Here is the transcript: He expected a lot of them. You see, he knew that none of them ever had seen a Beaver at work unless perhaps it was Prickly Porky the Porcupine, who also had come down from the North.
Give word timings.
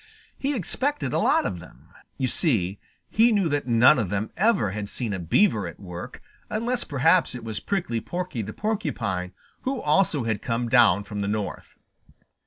He 0.35 0.55
expected 0.55 1.13
a 1.13 1.19
lot 1.19 1.45
of 1.45 1.59
them. 1.59 1.93
You 2.17 2.25
see, 2.25 2.79
he 3.11 3.31
knew 3.31 3.47
that 3.49 3.67
none 3.67 3.99
of 3.99 4.09
them 4.09 4.31
ever 4.35 4.71
had 4.71 4.89
seen 4.89 5.13
a 5.13 5.19
Beaver 5.19 5.67
at 5.67 5.79
work 5.79 6.23
unless 6.49 6.83
perhaps 6.83 7.35
it 7.35 7.43
was 7.43 7.59
Prickly 7.59 8.01
Porky 8.01 8.41
the 8.41 8.51
Porcupine, 8.51 9.31
who 9.61 9.79
also 9.79 10.23
had 10.23 10.41
come 10.41 10.67
down 10.69 11.03
from 11.03 11.21
the 11.21 11.27
North. 11.27 11.77